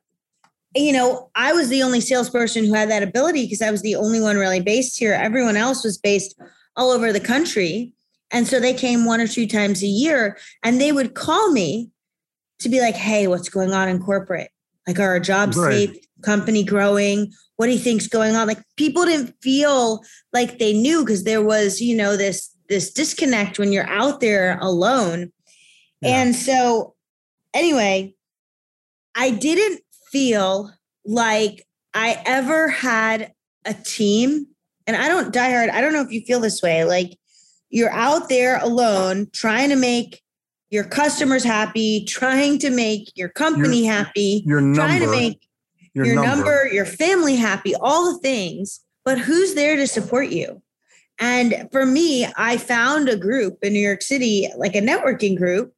you 0.77 0.93
know, 0.93 1.31
I 1.35 1.53
was 1.53 1.69
the 1.69 1.83
only 1.83 2.01
salesperson 2.01 2.65
who 2.65 2.75
had 2.75 2.91
that 2.91 3.03
ability 3.03 3.45
because 3.45 3.63
I 3.63 3.71
was 3.71 3.83
the 3.83 3.97
only 3.97 4.21
one 4.21 4.37
really 4.37 4.61
based 4.61 4.99
here. 4.99 5.15
Everyone 5.15 5.57
else 5.57 5.83
was 5.83 5.99
based 5.99 6.39
all 6.77 6.91
over 6.91 7.13
the 7.13 7.21
country. 7.21 7.93
And 8.31 8.47
so 8.47 8.61
they 8.61 8.75
came 8.75 9.05
one 9.05 9.21
or 9.21 9.29
two 9.29 9.47
times 9.47 9.83
a 9.83 9.89
year 9.89 10.37
and 10.63 10.81
they 10.81 10.93
would 10.93 11.15
call 11.15 11.51
me 11.51 11.91
to 12.61 12.69
be 12.69 12.81
like, 12.81 12.95
hey, 12.95 13.27
what's 13.27 13.49
going 13.49 13.73
on 13.73 13.89
in 13.89 14.03
corporate? 14.03 14.51
Like, 14.87 14.99
are 14.99 15.09
our 15.09 15.21
jobs 15.21 15.57
Right. 15.57 15.91
safe? 15.91 15.97
Company 16.23 16.65
growing? 16.65 17.33
What 17.57 17.67
do 17.67 17.73
you 17.73 17.79
think's 17.79 18.09
going 18.09 18.35
on? 18.37 18.47
Like, 18.47 18.63
people 18.77 19.05
didn't 19.05 19.35
feel 19.43 20.03
like 20.33 20.59
they 20.59 20.73
knew 20.73 21.05
because 21.05 21.25
there 21.25 21.43
was, 21.43 21.81
you 21.81 21.97
know, 21.97 22.17
this 22.17 22.51
this 22.69 22.93
disconnect 22.93 23.59
when 23.59 23.73
you're 23.73 23.89
out 23.89 24.21
there 24.21 24.59
alone. 24.61 25.31
Yeah. 26.01 26.23
And 26.23 26.35
so, 26.35 26.95
anyway, 27.53 28.15
I 29.15 29.31
didn't 29.31 29.83
feel 30.11 30.73
like 31.05 31.67
I 31.93 32.23
ever 32.25 32.69
had 32.69 33.33
a 33.65 33.75
team. 33.75 34.47
And 34.87 34.97
I 34.97 35.09
don't 35.09 35.33
die 35.33 35.51
hard. 35.51 35.71
I 35.71 35.81
don't 35.81 35.93
know 35.93 36.03
if 36.03 36.11
you 36.11 36.23
feel 36.23 36.41
this 36.41 36.63
way. 36.63 36.85
Like 36.85 37.19
you're 37.71 37.93
out 37.93 38.29
there 38.29 38.59
alone 38.63 39.29
trying 39.33 39.71
to 39.71 39.77
make 39.77 40.23
your 40.75 40.83
customers 40.85 41.45
happy, 41.45 42.05
trying 42.05 42.59
to 42.59 42.69
make 42.69 43.13
your 43.15 43.29
company 43.29 43.85
happy, 43.85 44.43
Your 44.45 44.61
trying 44.75 45.03
to 45.03 45.11
make 45.11 45.49
your, 45.95 46.05
your, 46.05 46.17
number. 46.17 46.29
number, 46.29 46.67
your 46.67 46.85
family 46.85 47.37
happy, 47.37 47.77
all 47.77 48.13
the 48.13 48.19
things, 48.19 48.81
but 49.05 49.17
who's 49.17 49.55
there 49.55 49.77
to 49.77 49.87
support 49.87 50.31
you? 50.31 50.61
And 51.21 51.69
for 51.71 51.87
me, 51.87 52.27
I 52.37 52.57
found 52.57 53.09
a 53.09 53.17
group 53.17 53.59
in 53.63 53.73
New 53.73 53.79
York 53.79 54.03
City, 54.03 54.49
like 54.57 54.75
a 54.75 54.81
networking 54.81 55.37
group. 55.37 55.73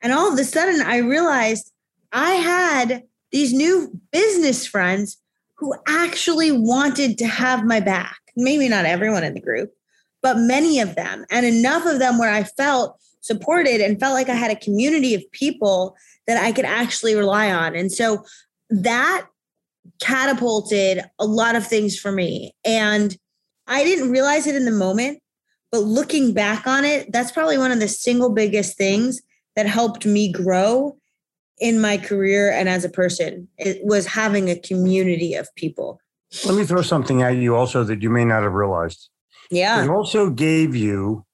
And 0.00 0.14
all 0.14 0.32
of 0.32 0.38
a 0.38 0.44
sudden, 0.44 0.80
I 0.80 0.96
realized 0.96 1.70
I 2.12 2.30
had 2.30 3.02
these 3.30 3.52
new 3.52 4.00
business 4.12 4.66
friends 4.66 5.18
who 5.58 5.74
actually 5.86 6.52
wanted 6.52 7.18
to 7.18 7.26
have 7.26 7.66
my 7.66 7.80
back. 7.80 8.16
Maybe 8.34 8.66
not 8.66 8.86
everyone 8.86 9.24
in 9.24 9.34
the 9.34 9.42
group, 9.42 9.74
but 10.22 10.38
many 10.38 10.80
of 10.80 10.94
them, 10.94 11.26
and 11.30 11.44
enough 11.44 11.84
of 11.84 11.98
them 11.98 12.16
where 12.16 12.32
I 12.32 12.44
felt 12.44 12.98
supported 13.20 13.80
and 13.80 13.98
felt 13.98 14.14
like 14.14 14.28
I 14.28 14.34
had 14.34 14.50
a 14.50 14.56
community 14.56 15.14
of 15.14 15.22
people 15.32 15.96
that 16.26 16.42
I 16.42 16.52
could 16.52 16.64
actually 16.64 17.14
rely 17.14 17.50
on. 17.50 17.74
And 17.74 17.90
so 17.90 18.24
that 18.70 19.26
catapulted 20.00 21.02
a 21.18 21.26
lot 21.26 21.56
of 21.56 21.66
things 21.66 21.98
for 21.98 22.12
me. 22.12 22.54
And 22.64 23.16
I 23.66 23.84
didn't 23.84 24.10
realize 24.10 24.46
it 24.46 24.54
in 24.54 24.64
the 24.64 24.70
moment, 24.70 25.20
but 25.70 25.80
looking 25.80 26.32
back 26.32 26.66
on 26.66 26.84
it, 26.84 27.12
that's 27.12 27.32
probably 27.32 27.58
one 27.58 27.72
of 27.72 27.80
the 27.80 27.88
single 27.88 28.30
biggest 28.30 28.76
things 28.76 29.20
that 29.56 29.66
helped 29.66 30.06
me 30.06 30.30
grow 30.30 30.96
in 31.58 31.80
my 31.80 31.96
career 31.96 32.52
and 32.52 32.68
as 32.68 32.84
a 32.84 32.88
person. 32.88 33.48
It 33.58 33.84
was 33.84 34.06
having 34.06 34.48
a 34.48 34.58
community 34.58 35.34
of 35.34 35.52
people. 35.56 36.00
Let 36.44 36.54
me 36.56 36.64
throw 36.64 36.82
something 36.82 37.22
at 37.22 37.36
you 37.36 37.56
also 37.56 37.84
that 37.84 38.02
you 38.02 38.10
may 38.10 38.24
not 38.24 38.42
have 38.42 38.52
realized. 38.52 39.08
Yeah. 39.50 39.82
It 39.82 39.88
also 39.88 40.30
gave 40.30 40.76
you 40.76 41.24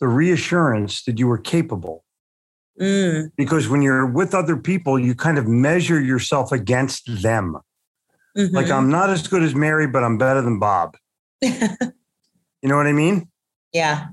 the 0.00 0.08
reassurance 0.08 1.02
that 1.04 1.18
you 1.18 1.26
were 1.26 1.38
capable. 1.38 2.04
Mm, 2.80 3.30
Because 3.36 3.68
when 3.68 3.80
you're 3.82 4.06
with 4.06 4.34
other 4.34 4.56
people, 4.56 4.98
you 4.98 5.14
kind 5.14 5.38
of 5.38 5.46
measure 5.48 6.00
yourself 6.00 6.52
against 6.52 7.22
them. 7.22 7.56
Like, 8.34 8.66
mhm. 8.66 8.72
I'm 8.76 8.90
not 8.90 9.08
as 9.08 9.26
good 9.26 9.42
as 9.42 9.54
Mary, 9.54 9.86
but 9.86 10.04
I'm 10.04 10.18
better 10.18 10.42
than 10.42 10.58
Bob. 10.58 10.96
You 12.62 12.70
know 12.70 12.76
what 12.76 12.86
I 12.86 12.92
mean? 12.92 13.28
yeah. 13.72 14.08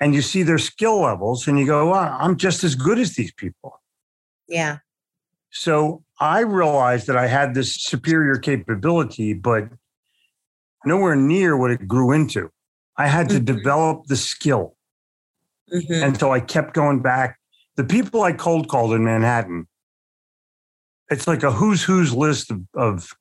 And 0.00 0.14
you 0.14 0.22
see 0.22 0.42
their 0.44 0.58
skill 0.58 1.00
levels 1.00 1.46
and 1.48 1.58
you 1.58 1.66
go, 1.66 1.90
well, 1.90 2.16
I'm 2.20 2.36
just 2.36 2.62
as 2.64 2.74
good 2.74 2.98
as 2.98 3.14
these 3.16 3.32
people. 3.32 3.80
Yeah. 4.48 4.78
So 5.50 6.04
I 6.20 6.40
realized 6.40 7.06
that 7.08 7.16
I 7.16 7.26
had 7.26 7.54
this 7.54 7.74
superior 7.74 8.36
capability, 8.36 9.34
but 9.34 9.68
nowhere 10.86 11.16
near 11.16 11.56
what 11.56 11.70
it 11.70 11.86
grew 11.88 12.12
into. 12.12 12.50
I 12.96 13.08
had 13.08 13.28
to 13.30 13.40
Mhm. 13.40 13.44
develop 13.44 14.06
the 14.06 14.16
skill. 14.16 14.76
Mhm. 15.72 16.02
And 16.04 16.18
so 16.18 16.32
I 16.32 16.40
kept 16.40 16.74
going 16.74 17.00
back. 17.00 17.38
The 17.76 17.84
people 17.84 18.22
I 18.22 18.32
cold 18.32 18.68
called 18.68 18.92
in 18.92 19.04
Manhattan, 19.04 19.66
it's 21.10 21.26
like 21.26 21.42
a 21.42 21.52
who's 21.52 21.82
who's 21.82 22.12
list 22.12 22.50
of, 22.50 22.62
of 22.74 23.12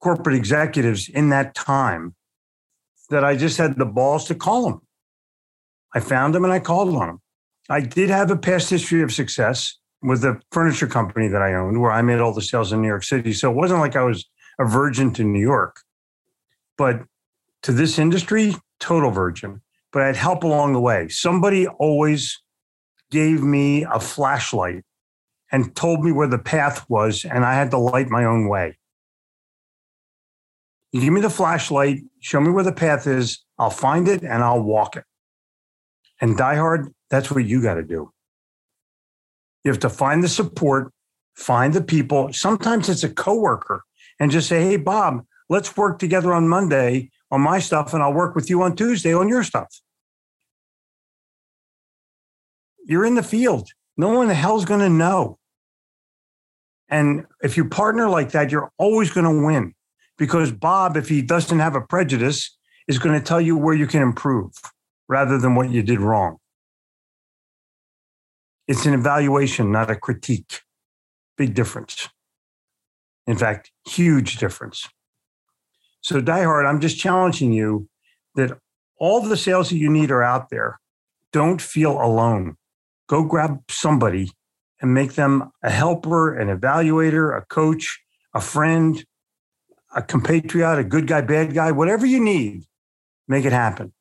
corporate 0.00 0.36
executives 0.36 1.08
in 1.08 1.28
that 1.30 1.54
time 1.54 2.14
that 3.10 3.24
I 3.24 3.36
just 3.36 3.58
had 3.58 3.76
the 3.76 3.84
balls 3.84 4.26
to 4.28 4.34
call 4.34 4.70
them. 4.70 4.80
I 5.94 6.00
found 6.00 6.34
them 6.34 6.44
and 6.44 6.52
I 6.52 6.60
called 6.60 6.94
on 6.94 7.06
them. 7.06 7.20
I 7.68 7.80
did 7.80 8.10
have 8.10 8.30
a 8.30 8.36
past 8.36 8.70
history 8.70 9.02
of 9.02 9.12
success 9.12 9.76
with 10.02 10.22
the 10.22 10.40
furniture 10.50 10.86
company 10.86 11.28
that 11.28 11.42
I 11.42 11.54
owned, 11.54 11.80
where 11.80 11.90
I 11.90 12.02
made 12.02 12.20
all 12.20 12.32
the 12.32 12.42
sales 12.42 12.72
in 12.72 12.80
New 12.80 12.88
York 12.88 13.04
City. 13.04 13.32
So 13.32 13.50
it 13.50 13.54
wasn't 13.56 13.80
like 13.80 13.96
I 13.96 14.02
was 14.02 14.28
a 14.58 14.64
virgin 14.64 15.12
to 15.14 15.24
New 15.24 15.40
York, 15.40 15.80
but 16.78 17.02
to 17.62 17.72
this 17.72 17.98
industry, 17.98 18.54
total 18.78 19.10
virgin. 19.10 19.60
But 19.92 20.02
I 20.02 20.06
had 20.06 20.16
help 20.16 20.44
along 20.44 20.72
the 20.72 20.80
way. 20.80 21.08
Somebody 21.08 21.66
always 21.66 22.40
gave 23.10 23.42
me 23.42 23.84
a 23.84 23.98
flashlight 23.98 24.84
and 25.50 25.74
told 25.74 26.04
me 26.04 26.12
where 26.12 26.28
the 26.28 26.38
path 26.38 26.88
was, 26.88 27.24
and 27.24 27.44
I 27.44 27.54
had 27.54 27.70
to 27.72 27.78
light 27.78 28.08
my 28.08 28.24
own 28.24 28.48
way. 28.48 28.78
You 30.92 31.00
give 31.00 31.12
me 31.12 31.20
the 31.20 31.30
flashlight, 31.30 32.02
show 32.20 32.40
me 32.40 32.50
where 32.50 32.64
the 32.64 32.72
path 32.72 33.06
is, 33.06 33.44
I'll 33.58 33.70
find 33.70 34.08
it 34.08 34.22
and 34.22 34.42
I'll 34.42 34.62
walk 34.62 34.96
it. 34.96 35.04
And 36.20 36.36
Die 36.36 36.56
Hard, 36.56 36.92
that's 37.10 37.30
what 37.30 37.44
you 37.44 37.62
got 37.62 37.74
to 37.74 37.82
do. 37.82 38.12
You 39.64 39.70
have 39.70 39.80
to 39.80 39.90
find 39.90 40.22
the 40.22 40.28
support, 40.28 40.92
find 41.34 41.72
the 41.74 41.82
people. 41.82 42.32
Sometimes 42.32 42.88
it's 42.88 43.04
a 43.04 43.08
coworker 43.08 43.82
and 44.18 44.30
just 44.30 44.48
say, 44.48 44.62
hey, 44.62 44.76
Bob, 44.76 45.24
let's 45.48 45.76
work 45.76 45.98
together 45.98 46.32
on 46.32 46.48
Monday 46.48 47.10
on 47.30 47.40
my 47.40 47.58
stuff, 47.58 47.94
and 47.94 48.02
I'll 48.02 48.12
work 48.12 48.34
with 48.34 48.50
you 48.50 48.62
on 48.62 48.76
Tuesday 48.76 49.14
on 49.14 49.28
your 49.28 49.42
stuff. 49.42 49.80
You're 52.84 53.04
in 53.04 53.14
the 53.14 53.22
field. 53.22 53.68
No 53.96 54.08
one 54.10 54.28
the 54.28 54.34
hell's 54.34 54.64
going 54.64 54.80
to 54.80 54.88
know. 54.88 55.38
And 56.88 57.26
if 57.42 57.56
you 57.56 57.64
partner 57.64 58.08
like 58.08 58.32
that, 58.32 58.50
you're 58.50 58.72
always 58.78 59.10
going 59.10 59.24
to 59.24 59.46
win 59.46 59.74
because 60.18 60.50
Bob, 60.50 60.96
if 60.96 61.08
he 61.08 61.22
doesn't 61.22 61.60
have 61.60 61.76
a 61.76 61.80
prejudice, 61.80 62.56
is 62.88 62.98
going 62.98 63.18
to 63.18 63.24
tell 63.24 63.40
you 63.40 63.56
where 63.56 63.74
you 63.74 63.86
can 63.86 64.02
improve 64.02 64.52
rather 65.08 65.38
than 65.38 65.54
what 65.54 65.70
you 65.70 65.82
did 65.82 66.00
wrong. 66.00 66.38
It's 68.66 68.86
an 68.86 68.94
evaluation, 68.94 69.70
not 69.70 69.90
a 69.90 69.96
critique. 69.96 70.60
Big 71.36 71.54
difference. 71.54 72.08
In 73.26 73.36
fact, 73.36 73.70
huge 73.86 74.38
difference. 74.38 74.88
So, 76.02 76.20
Die 76.20 76.42
Hard, 76.42 76.66
I'm 76.66 76.80
just 76.80 76.98
challenging 76.98 77.52
you 77.52 77.88
that 78.34 78.56
all 78.98 79.20
the 79.20 79.36
sales 79.36 79.70
that 79.70 79.76
you 79.76 79.90
need 79.90 80.10
are 80.10 80.22
out 80.22 80.50
there. 80.50 80.80
Don't 81.32 81.60
feel 81.60 81.92
alone. 82.00 82.56
Go 83.08 83.24
grab 83.24 83.60
somebody 83.68 84.30
and 84.80 84.94
make 84.94 85.14
them 85.14 85.50
a 85.62 85.70
helper, 85.70 86.36
an 86.36 86.48
evaluator, 86.48 87.36
a 87.36 87.44
coach, 87.46 88.00
a 88.34 88.40
friend, 88.40 89.04
a 89.94 90.02
compatriot, 90.02 90.78
a 90.78 90.84
good 90.84 91.06
guy, 91.06 91.20
bad 91.20 91.52
guy, 91.52 91.72
whatever 91.72 92.06
you 92.06 92.20
need, 92.20 92.64
make 93.28 93.44
it 93.44 93.52
happen. 93.52 93.92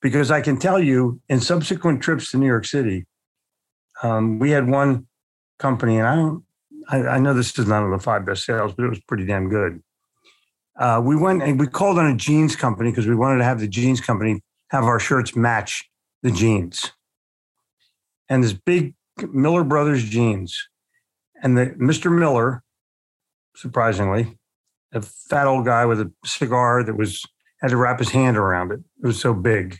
Because 0.00 0.30
I 0.30 0.40
can 0.40 0.58
tell 0.58 0.80
you 0.80 1.20
in 1.28 1.40
subsequent 1.40 2.02
trips 2.02 2.30
to 2.30 2.38
New 2.38 2.46
York 2.46 2.66
City, 2.66 3.06
um, 4.02 4.38
we 4.38 4.50
had 4.50 4.68
one 4.68 5.06
company, 5.58 5.98
and 5.98 6.08
I 6.08 6.16
don't, 6.16 6.44
I, 6.88 7.06
I 7.06 7.18
know 7.18 7.34
this 7.34 7.56
is 7.56 7.66
not 7.66 7.82
one 7.82 7.92
of 7.92 8.00
the 8.00 8.04
five 8.04 8.26
best 8.26 8.44
sales, 8.44 8.72
but 8.74 8.84
it 8.84 8.88
was 8.88 9.00
pretty 9.00 9.24
damn 9.24 9.48
good. 9.48 9.80
Uh, 10.78 11.00
we 11.04 11.16
went 11.16 11.42
and 11.42 11.60
we 11.60 11.66
called 11.66 11.98
on 11.98 12.06
a 12.06 12.16
jeans 12.16 12.56
company 12.56 12.90
because 12.90 13.06
we 13.06 13.14
wanted 13.14 13.38
to 13.38 13.44
have 13.44 13.60
the 13.60 13.68
jeans 13.68 14.00
company 14.00 14.40
have 14.70 14.84
our 14.84 14.98
shirts 14.98 15.36
match 15.36 15.88
the 16.22 16.30
jeans. 16.30 16.92
And 18.28 18.42
this 18.42 18.54
big 18.54 18.94
Miller 19.32 19.64
Brothers 19.64 20.04
jeans, 20.04 20.68
and 21.42 21.58
the 21.58 21.66
Mr. 21.78 22.16
Miller, 22.16 22.62
surprisingly, 23.54 24.38
a 24.92 25.02
fat 25.02 25.46
old 25.46 25.66
guy 25.66 25.84
with 25.84 26.00
a 26.00 26.10
cigar 26.24 26.82
that 26.82 26.96
was 26.96 27.22
had 27.60 27.70
to 27.70 27.76
wrap 27.76 27.98
his 27.98 28.10
hand 28.10 28.36
around 28.36 28.72
it. 28.72 28.80
It 29.02 29.06
was 29.06 29.20
so 29.20 29.34
big. 29.34 29.78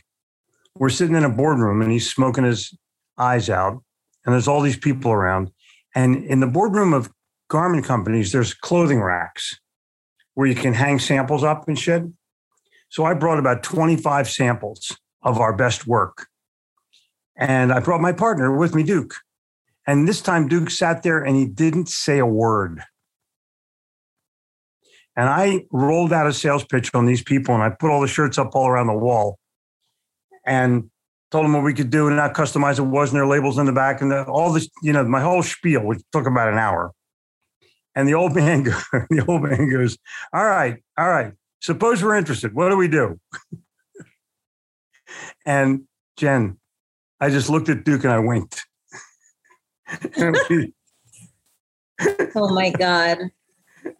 We're 0.75 0.89
sitting 0.89 1.15
in 1.15 1.23
a 1.23 1.29
boardroom 1.29 1.81
and 1.81 1.91
he's 1.91 2.11
smoking 2.11 2.43
his 2.43 2.75
eyes 3.17 3.49
out, 3.49 3.83
and 4.25 4.33
there's 4.33 4.47
all 4.47 4.61
these 4.61 4.77
people 4.77 5.11
around. 5.11 5.51
And 5.95 6.23
in 6.25 6.39
the 6.39 6.47
boardroom 6.47 6.93
of 6.93 7.11
garment 7.49 7.85
companies, 7.85 8.31
there's 8.31 8.53
clothing 8.53 9.01
racks 9.01 9.59
where 10.33 10.47
you 10.47 10.55
can 10.55 10.73
hang 10.73 10.99
samples 10.99 11.43
up 11.43 11.67
and 11.67 11.77
shit. 11.77 12.03
So 12.89 13.05
I 13.05 13.13
brought 13.13 13.39
about 13.39 13.63
25 13.63 14.29
samples 14.29 14.95
of 15.21 15.39
our 15.39 15.55
best 15.55 15.87
work. 15.87 16.27
And 17.35 17.73
I 17.73 17.79
brought 17.79 18.01
my 18.01 18.11
partner 18.11 18.55
with 18.55 18.75
me, 18.75 18.83
Duke. 18.83 19.15
And 19.87 20.07
this 20.07 20.21
time, 20.21 20.47
Duke 20.47 20.69
sat 20.69 21.03
there 21.03 21.23
and 21.23 21.35
he 21.35 21.45
didn't 21.45 21.89
say 21.89 22.19
a 22.19 22.25
word. 22.25 22.81
And 25.15 25.29
I 25.29 25.65
rolled 25.71 26.13
out 26.13 26.27
a 26.27 26.33
sales 26.33 26.65
pitch 26.65 26.91
on 26.93 27.05
these 27.05 27.23
people 27.23 27.53
and 27.53 27.63
I 27.63 27.69
put 27.69 27.91
all 27.91 28.01
the 28.01 28.07
shirts 28.07 28.37
up 28.37 28.55
all 28.55 28.67
around 28.67 28.87
the 28.87 28.93
wall 28.93 29.37
and 30.45 30.89
told 31.31 31.45
them 31.45 31.53
what 31.53 31.63
we 31.63 31.73
could 31.73 31.89
do 31.89 32.07
and 32.07 32.19
how 32.19 32.29
customized 32.29 32.79
it 32.79 32.83
was 32.83 33.09
and 33.09 33.17
their 33.17 33.27
labels 33.27 33.57
in 33.57 33.65
the 33.65 33.71
back 33.71 34.01
and 34.01 34.11
the, 34.11 34.23
all 34.25 34.51
this, 34.51 34.69
you 34.81 34.93
know, 34.93 35.03
my 35.03 35.21
whole 35.21 35.43
spiel, 35.43 35.85
which 35.85 35.99
took 36.11 36.25
about 36.25 36.51
an 36.51 36.57
hour. 36.57 36.91
And 37.95 38.07
the 38.07 38.13
old 38.13 38.35
man, 38.35 38.63
the 38.63 39.25
old 39.27 39.43
man 39.43 39.69
goes, 39.69 39.97
"All 40.33 40.45
right, 40.45 40.77
all 40.97 41.09
right. 41.09 41.33
Suppose 41.61 42.03
we're 42.03 42.15
interested. 42.15 42.53
What 42.53 42.69
do 42.69 42.77
we 42.77 42.87
do?" 42.87 43.19
and 45.45 45.83
Jen, 46.17 46.57
I 47.19 47.29
just 47.29 47.49
looked 47.49 47.69
at 47.69 47.83
Duke 47.83 48.03
and 48.03 48.13
I 48.13 48.19
winked. 48.19 48.65
and 50.17 50.37
we, 50.49 50.73
oh 52.35 52.53
my 52.53 52.71
god! 52.71 53.19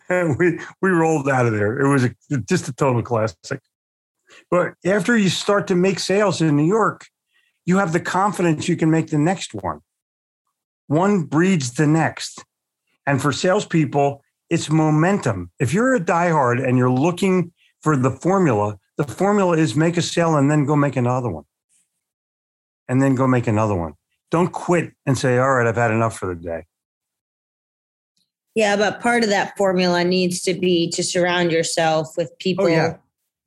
And 0.09 0.37
we 0.37 0.59
we 0.81 0.89
rolled 0.89 1.29
out 1.29 1.45
of 1.45 1.53
there. 1.53 1.79
It 1.79 1.89
was 1.89 2.05
a, 2.05 2.37
just 2.47 2.67
a 2.67 2.73
total 2.73 3.01
classic. 3.01 3.61
But 4.49 4.73
after 4.85 5.17
you 5.17 5.29
start 5.29 5.67
to 5.67 5.75
make 5.75 5.99
sales 5.99 6.41
in 6.41 6.55
New 6.55 6.65
York, 6.65 7.05
you 7.65 7.77
have 7.77 7.93
the 7.93 7.99
confidence 7.99 8.67
you 8.67 8.75
can 8.75 8.89
make 8.89 9.07
the 9.07 9.17
next 9.17 9.53
one. 9.53 9.81
One 10.87 11.23
breeds 11.23 11.73
the 11.73 11.87
next. 11.87 12.43
And 13.05 13.21
for 13.21 13.31
salespeople, 13.31 14.23
it's 14.49 14.69
momentum. 14.69 15.51
If 15.59 15.73
you're 15.73 15.95
a 15.95 15.99
diehard 15.99 16.65
and 16.65 16.77
you're 16.77 16.89
looking 16.89 17.51
for 17.81 17.97
the 17.97 18.11
formula, 18.11 18.77
the 18.97 19.03
formula 19.03 19.57
is 19.57 19.75
make 19.75 19.97
a 19.97 20.01
sale 20.01 20.35
and 20.35 20.49
then 20.49 20.65
go 20.65 20.75
make 20.75 20.95
another 20.95 21.29
one. 21.29 21.45
And 22.87 23.01
then 23.01 23.15
go 23.15 23.27
make 23.27 23.47
another 23.47 23.75
one. 23.75 23.93
Don't 24.29 24.51
quit 24.51 24.93
and 25.05 25.17
say, 25.17 25.37
all 25.37 25.53
right, 25.53 25.67
I've 25.67 25.75
had 25.75 25.91
enough 25.91 26.17
for 26.17 26.27
the 26.27 26.35
day. 26.35 26.65
Yeah, 28.55 28.75
but 28.75 28.99
part 28.99 29.23
of 29.23 29.29
that 29.29 29.57
formula 29.57 30.03
needs 30.03 30.41
to 30.43 30.53
be 30.53 30.89
to 30.91 31.03
surround 31.03 31.51
yourself 31.51 32.15
with 32.17 32.37
people 32.37 32.65
oh, 32.65 32.69
yeah. 32.69 32.97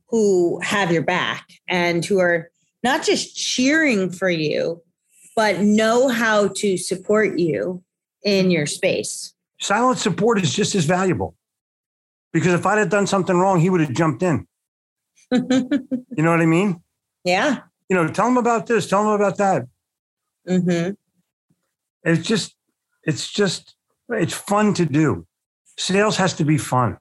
who 0.09 0.59
have 0.61 0.91
your 0.91 1.03
back 1.03 1.47
and 1.69 2.05
who 2.05 2.19
are 2.19 2.51
not 2.83 3.05
just 3.05 3.37
cheering 3.37 4.11
for 4.11 4.29
you, 4.29 4.83
but 5.37 5.61
know 5.61 6.09
how 6.09 6.49
to 6.57 6.77
support 6.77 7.39
you 7.39 7.85
in 8.25 8.51
your 8.51 8.67
space 8.67 9.35
silent 9.61 9.99
support 9.99 10.41
is 10.41 10.55
just 10.55 10.75
as 10.75 10.85
valuable 10.85 11.37
because 12.33 12.53
if 12.53 12.67
I'd 12.67 12.79
have 12.79 12.91
done 12.91 13.07
something 13.07 13.37
wrong, 13.37 13.61
he 13.61 13.71
would 13.71 13.81
have 13.81 13.93
jumped 13.93 14.23
in. 14.23 14.47
you 15.33 15.41
know 16.19 16.31
what 16.31 16.41
I 16.41 16.47
mean? 16.47 16.83
Yeah. 17.25 17.61
You 17.89 17.97
know, 17.97 18.09
tell 18.09 18.29
him 18.29 18.37
about 18.37 18.67
this, 18.67 18.87
tell 18.87 19.03
him 19.03 19.21
about 19.21 19.39
that. 19.39 19.67
Mm-hmm. 20.49 20.93
It's 22.05 22.27
just, 22.27 22.55
it's 23.05 23.31
just, 23.31 23.75
it's 24.11 24.35
fun 24.35 24.75
to 24.75 24.85
do. 24.85 25.27
Sales 25.79 26.17
has 26.17 26.35
to 26.35 26.45
be 26.45 26.59
fun. 26.59 26.99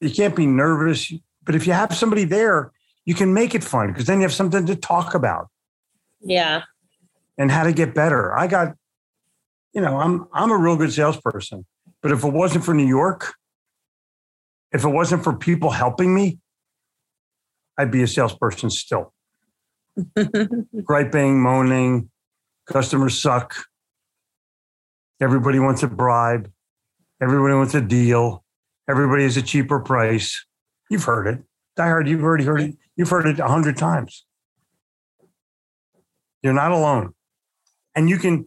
You 0.00 0.10
can't 0.10 0.36
be 0.36 0.46
nervous, 0.46 1.12
but 1.42 1.54
if 1.54 1.66
you 1.66 1.72
have 1.72 1.96
somebody 1.96 2.24
there, 2.24 2.72
you 3.04 3.14
can 3.14 3.34
make 3.34 3.54
it 3.54 3.64
fun 3.64 3.88
because 3.88 4.06
then 4.06 4.18
you 4.18 4.22
have 4.22 4.32
something 4.32 4.66
to 4.66 4.76
talk 4.76 5.14
about. 5.14 5.48
Yeah. 6.20 6.62
And 7.38 7.50
how 7.50 7.64
to 7.64 7.72
get 7.72 7.94
better. 7.94 8.36
I 8.38 8.46
got 8.46 8.76
you 9.72 9.80
know, 9.80 9.98
I'm 9.98 10.26
I'm 10.32 10.50
a 10.50 10.58
real 10.58 10.76
good 10.76 10.92
salesperson. 10.92 11.66
But 12.02 12.12
if 12.12 12.24
it 12.24 12.32
wasn't 12.32 12.64
for 12.64 12.74
New 12.74 12.86
York, 12.86 13.34
if 14.72 14.84
it 14.84 14.88
wasn't 14.88 15.22
for 15.22 15.34
people 15.34 15.70
helping 15.70 16.14
me, 16.14 16.38
I'd 17.76 17.90
be 17.90 18.02
a 18.02 18.06
salesperson 18.06 18.70
still. 18.70 19.12
Griping, 20.84 21.40
moaning, 21.42 22.10
customers 22.66 23.20
suck. 23.20 23.54
Everybody 25.20 25.58
wants 25.58 25.82
a 25.82 25.88
bribe. 25.88 26.50
Everybody 27.20 27.54
wants 27.54 27.74
a 27.74 27.80
deal. 27.80 28.44
Everybody 28.88 29.24
has 29.24 29.36
a 29.36 29.42
cheaper 29.42 29.80
price. 29.80 30.44
You've 30.90 31.04
heard 31.04 31.26
it. 31.26 31.42
Die 31.76 31.86
Hard, 31.86 32.08
you've 32.08 32.22
already 32.22 32.44
heard 32.44 32.60
it. 32.60 32.76
You've 32.96 33.10
heard 33.10 33.26
it 33.26 33.38
a 33.38 33.46
hundred 33.46 33.76
times. 33.76 34.24
You're 36.42 36.54
not 36.54 36.72
alone. 36.72 37.14
And 37.94 38.08
you 38.08 38.16
can 38.16 38.46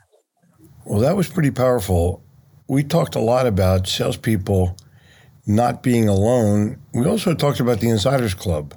well, 0.85 0.99
that 0.99 1.15
was 1.15 1.27
pretty 1.27 1.51
powerful. 1.51 2.23
We 2.67 2.83
talked 2.83 3.15
a 3.15 3.19
lot 3.19 3.47
about 3.47 3.87
salespeople 3.87 4.77
not 5.45 5.83
being 5.83 6.07
alone. 6.07 6.79
We 6.93 7.05
also 7.05 7.33
talked 7.33 7.59
about 7.59 7.79
the 7.79 7.89
Insiders 7.89 8.33
Club. 8.33 8.75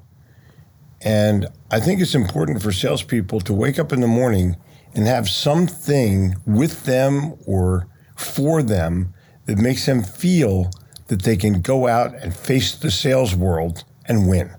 And 1.03 1.47
I 1.71 1.79
think 1.79 2.01
it's 2.01 2.15
important 2.15 2.63
for 2.63 2.73
salespeople 2.73 3.41
to 3.41 3.53
wake 3.53 3.79
up 3.79 3.93
in 3.93 4.01
the 4.01 4.07
morning 4.07 4.57
and 4.95 5.07
have 5.07 5.29
something 5.29 6.37
with 6.47 6.85
them 6.85 7.35
or 7.47 7.87
for 8.17 8.63
them 8.63 9.15
that 9.45 9.59
makes 9.59 9.87
them 9.87 10.03
feel 10.03 10.71
that 11.09 11.23
they 11.23 11.37
can 11.37 11.61
go 11.61 11.87
out 11.87 12.15
and 12.17 12.35
face 12.35 12.75
the 12.75 12.91
sales 12.91 13.35
world 13.35 13.85
and 14.07 14.29
win. 14.29 14.51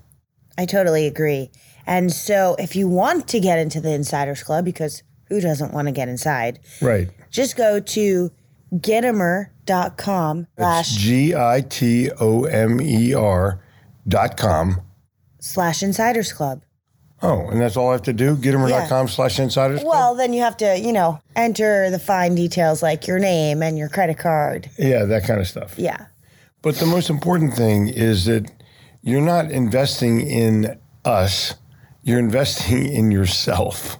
I 0.56 0.64
totally 0.64 1.06
agree. 1.06 1.50
And 1.86 2.12
so 2.12 2.56
if 2.58 2.76
you 2.76 2.88
want 2.88 3.28
to 3.28 3.40
get 3.40 3.58
into 3.58 3.80
the 3.80 3.92
Insiders 3.92 4.42
Club, 4.42 4.64
because 4.64 5.02
who 5.28 5.40
doesn't 5.40 5.72
want 5.72 5.88
to 5.88 5.92
get 5.92 6.08
inside? 6.08 6.60
Right 6.80 7.08
just 7.30 7.56
go 7.56 7.80
to 7.80 8.30
gitomer.com 8.74 10.46
slash 10.56 10.90
G 10.96 11.34
I 11.34 11.60
T 11.62 12.10
O 12.20 12.44
M 12.44 12.80
E 12.80 13.14
R 13.14 13.62
dot 14.06 14.36
com 14.36 14.80
slash 15.40 15.82
insiders 15.82 16.32
club. 16.32 16.62
Oh, 17.20 17.48
and 17.48 17.60
that's 17.60 17.76
all 17.76 17.88
I 17.88 17.92
have 17.92 18.02
to 18.02 18.12
do? 18.12 18.36
Gitomer.com 18.36 19.06
yeah. 19.06 19.12
slash 19.12 19.40
insiders 19.40 19.80
club? 19.80 19.90
Well, 19.90 20.14
then 20.14 20.32
you 20.32 20.42
have 20.42 20.56
to, 20.58 20.78
you 20.78 20.92
know, 20.92 21.18
enter 21.34 21.90
the 21.90 21.98
fine 21.98 22.36
details 22.36 22.80
like 22.80 23.08
your 23.08 23.18
name 23.18 23.60
and 23.60 23.76
your 23.76 23.88
credit 23.88 24.18
card. 24.18 24.70
Yeah, 24.78 25.04
that 25.04 25.24
kind 25.24 25.40
of 25.40 25.48
stuff. 25.48 25.74
Yeah. 25.76 26.06
But 26.62 26.76
the 26.76 26.86
most 26.86 27.10
important 27.10 27.54
thing 27.54 27.88
is 27.88 28.26
that 28.26 28.48
you're 29.02 29.20
not 29.20 29.50
investing 29.50 30.20
in 30.20 30.78
us, 31.04 31.54
you're 32.02 32.20
investing 32.20 32.86
in 32.86 33.10
yourself. 33.10 33.98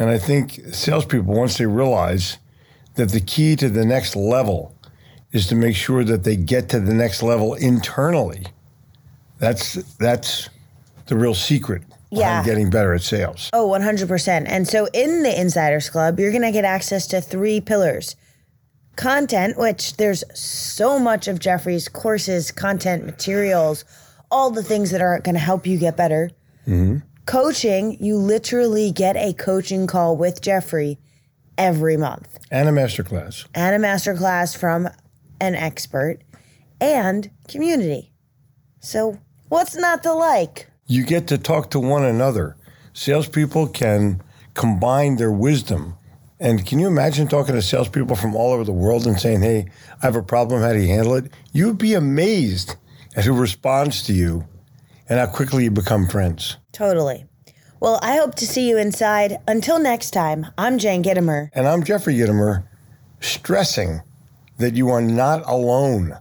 And 0.00 0.08
I 0.08 0.18
think 0.18 0.60
salespeople, 0.72 1.34
once 1.34 1.58
they 1.58 1.66
realize 1.66 2.38
that 2.94 3.10
the 3.10 3.20
key 3.20 3.54
to 3.56 3.68
the 3.68 3.84
next 3.84 4.16
level 4.16 4.74
is 5.30 5.46
to 5.48 5.54
make 5.54 5.76
sure 5.76 6.04
that 6.04 6.24
they 6.24 6.36
get 6.36 6.70
to 6.70 6.80
the 6.80 6.94
next 6.94 7.22
level 7.22 7.54
internally. 7.54 8.46
That's 9.38 9.74
that's 9.98 10.48
the 11.06 11.16
real 11.16 11.34
secret 11.34 11.82
yeah. 12.10 12.42
getting 12.42 12.70
better 12.70 12.94
at 12.94 13.02
sales. 13.02 13.50
Oh, 13.52 13.68
100%. 13.68 14.44
And 14.48 14.66
so 14.66 14.88
in 14.92 15.22
the 15.22 15.38
Insiders 15.38 15.90
Club, 15.90 16.18
you're 16.18 16.32
going 16.32 16.42
to 16.42 16.50
get 16.50 16.64
access 16.64 17.06
to 17.08 17.20
three 17.20 17.60
pillars. 17.60 18.16
Content, 18.96 19.56
which 19.56 19.96
there's 19.96 20.24
so 20.38 20.98
much 20.98 21.28
of 21.28 21.38
Jeffrey's 21.38 21.88
courses, 21.88 22.50
content, 22.50 23.04
materials, 23.04 23.84
all 24.30 24.50
the 24.50 24.62
things 24.62 24.90
that 24.90 25.00
are 25.00 25.20
going 25.20 25.34
to 25.34 25.40
help 25.40 25.66
you 25.66 25.78
get 25.78 25.96
better. 25.96 26.30
Mm-hmm. 26.66 26.98
Coaching, 27.30 27.96
you 28.00 28.16
literally 28.16 28.90
get 28.90 29.16
a 29.16 29.32
coaching 29.32 29.86
call 29.86 30.16
with 30.16 30.40
Jeffrey 30.40 30.98
every 31.56 31.96
month. 31.96 32.40
And 32.50 32.68
a 32.68 32.72
masterclass. 32.72 33.46
And 33.54 33.72
a 33.72 33.86
masterclass 33.86 34.56
from 34.56 34.88
an 35.40 35.54
expert 35.54 36.18
and 36.80 37.30
community. 37.46 38.10
So, 38.80 39.16
what's 39.48 39.76
not 39.76 40.02
to 40.02 40.12
like? 40.12 40.66
You 40.88 41.04
get 41.04 41.28
to 41.28 41.38
talk 41.38 41.70
to 41.70 41.78
one 41.78 42.04
another. 42.04 42.56
Salespeople 42.94 43.68
can 43.68 44.20
combine 44.54 45.14
their 45.14 45.30
wisdom. 45.30 45.94
And 46.40 46.66
can 46.66 46.80
you 46.80 46.88
imagine 46.88 47.28
talking 47.28 47.54
to 47.54 47.62
salespeople 47.62 48.16
from 48.16 48.34
all 48.34 48.52
over 48.52 48.64
the 48.64 48.72
world 48.72 49.06
and 49.06 49.20
saying, 49.20 49.42
hey, 49.42 49.68
I 50.02 50.06
have 50.06 50.16
a 50.16 50.22
problem. 50.24 50.62
How 50.62 50.72
do 50.72 50.80
you 50.80 50.88
handle 50.88 51.14
it? 51.14 51.30
You'd 51.52 51.78
be 51.78 51.94
amazed 51.94 52.74
at 53.14 53.24
who 53.24 53.34
responds 53.34 54.02
to 54.06 54.12
you 54.12 54.48
and 55.10 55.18
how 55.18 55.26
quickly 55.26 55.64
you 55.64 55.70
become 55.70 56.08
friends. 56.08 56.56
Totally. 56.72 57.26
Well, 57.80 57.98
I 58.02 58.16
hope 58.16 58.36
to 58.36 58.46
see 58.46 58.68
you 58.68 58.78
inside. 58.78 59.38
Until 59.48 59.78
next 59.78 60.12
time, 60.12 60.46
I'm 60.56 60.78
Jane 60.78 61.02
Gitomer. 61.02 61.50
And 61.52 61.66
I'm 61.66 61.82
Jeffrey 61.82 62.14
Gitomer, 62.14 62.64
stressing 63.20 64.00
that 64.58 64.74
you 64.74 64.88
are 64.90 65.02
not 65.02 65.42
alone. 65.46 66.16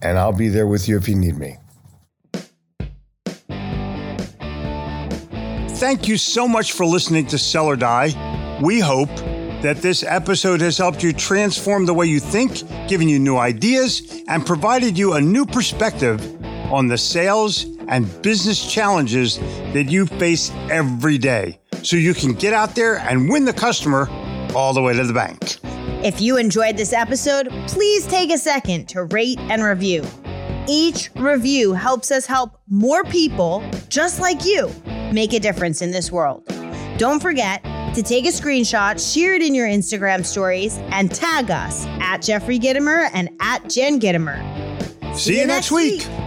And 0.00 0.16
I'll 0.18 0.32
be 0.32 0.48
there 0.48 0.66
with 0.68 0.88
you 0.88 0.96
if 0.96 1.08
you 1.08 1.16
need 1.16 1.36
me. 1.36 1.56
Thank 5.78 6.06
you 6.06 6.16
so 6.16 6.46
much 6.46 6.72
for 6.72 6.86
listening 6.86 7.26
to 7.28 7.38
Sell 7.38 7.66
or 7.66 7.76
Die. 7.76 8.60
We 8.62 8.80
hope 8.80 9.14
that 9.62 9.78
this 9.78 10.04
episode 10.04 10.60
has 10.60 10.78
helped 10.78 11.02
you 11.02 11.12
transform 11.12 11.86
the 11.86 11.94
way 11.94 12.06
you 12.06 12.20
think, 12.20 12.62
given 12.88 13.08
you 13.08 13.18
new 13.18 13.36
ideas, 13.36 14.22
and 14.28 14.46
provided 14.46 14.96
you 14.96 15.14
a 15.14 15.20
new 15.20 15.46
perspective 15.46 16.37
on 16.70 16.86
the 16.88 16.98
sales 16.98 17.64
and 17.88 18.06
business 18.22 18.70
challenges 18.70 19.38
that 19.72 19.84
you 19.88 20.06
face 20.06 20.50
every 20.70 21.18
day 21.18 21.58
so 21.82 21.96
you 21.96 22.14
can 22.14 22.32
get 22.32 22.52
out 22.52 22.74
there 22.74 22.98
and 22.98 23.28
win 23.28 23.44
the 23.44 23.52
customer 23.52 24.08
all 24.54 24.72
the 24.72 24.82
way 24.82 24.94
to 24.94 25.04
the 25.04 25.12
bank. 25.12 25.56
If 26.04 26.20
you 26.20 26.36
enjoyed 26.36 26.76
this 26.76 26.92
episode, 26.92 27.48
please 27.66 28.06
take 28.06 28.30
a 28.32 28.38
second 28.38 28.88
to 28.90 29.04
rate 29.04 29.38
and 29.40 29.62
review. 29.62 30.04
Each 30.68 31.10
review 31.16 31.72
helps 31.72 32.10
us 32.10 32.26
help 32.26 32.60
more 32.68 33.02
people 33.04 33.64
just 33.88 34.20
like 34.20 34.44
you 34.44 34.70
make 35.12 35.32
a 35.32 35.40
difference 35.40 35.80
in 35.82 35.90
this 35.90 36.12
world. 36.12 36.44
Don't 36.98 37.20
forget 37.20 37.62
to 37.94 38.02
take 38.02 38.26
a 38.26 38.28
screenshot, 38.28 39.00
share 39.14 39.34
it 39.34 39.42
in 39.42 39.54
your 39.54 39.66
Instagram 39.66 40.24
stories, 40.26 40.76
and 40.90 41.10
tag 41.12 41.50
us 41.50 41.86
at 42.00 42.18
Jeffrey 42.18 42.58
Gitomer 42.58 43.08
and 43.14 43.30
at 43.40 43.68
Jen 43.70 43.98
Gitomer. 43.98 44.38
See, 45.14 45.18
See 45.32 45.40
you, 45.40 45.46
next 45.46 45.70
week. 45.72 46.06
week. 46.06 46.17